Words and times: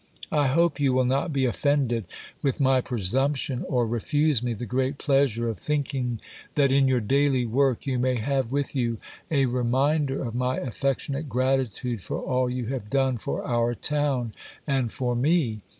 I 0.31 0.47
hope 0.47 0.79
you 0.79 0.93
will 0.93 1.05
not 1.05 1.31
be 1.31 1.45
offended 1.45 2.05
with 2.41 2.59
my 2.59 2.81
presumption 2.81 3.63
or 3.69 3.85
refuse 3.85 4.41
me 4.41 4.55
the 4.55 4.65
great 4.65 4.97
pleasure 4.97 5.47
of 5.47 5.59
thinking 5.59 6.19
that 6.55 6.71
in 6.71 6.87
your 6.87 7.01
daily 7.01 7.45
work 7.45 7.85
you 7.85 7.99
may 7.99 8.15
have 8.15 8.51
with 8.51 8.75
you 8.75 8.97
a 9.29 9.45
reminder 9.45 10.23
of 10.23 10.33
my 10.33 10.57
affectionate 10.57 11.29
gratitude 11.29 12.01
for 12.01 12.17
all 12.19 12.49
you 12.49 12.65
have 12.69 12.89
done 12.89 13.19
for 13.19 13.45
our 13.47 13.75
town 13.75 14.31
and 14.65 14.91
for 14.91 15.15
me. 15.15 15.61